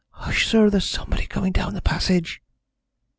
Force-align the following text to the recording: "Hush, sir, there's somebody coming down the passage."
"Hush, 0.13 0.47
sir, 0.47 0.71
there's 0.71 0.89
somebody 0.89 1.27
coming 1.27 1.51
down 1.51 1.75
the 1.75 1.81
passage." 1.83 2.41